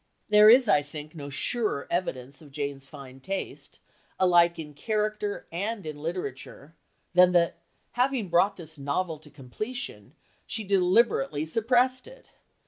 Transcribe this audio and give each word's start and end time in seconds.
There 0.29 0.49
is, 0.49 0.67
I 0.67 0.81
think, 0.81 1.13
no 1.13 1.29
surer 1.29 1.85
evidence 1.91 2.41
of 2.41 2.49
Jane's 2.49 2.87
fine 2.87 3.19
taste, 3.19 3.79
alike 4.19 4.57
in 4.57 4.73
character 4.73 5.45
and 5.51 5.85
in 5.85 6.01
literature, 6.01 6.73
than 7.13 7.33
that, 7.33 7.59
having 7.91 8.27
brought 8.27 8.57
this 8.57 8.79
novel 8.79 9.19
to 9.19 9.29
completion, 9.29 10.15
she 10.47 10.63
deliberately 10.63 11.45
suppressed 11.45 12.07
it. 12.07 12.25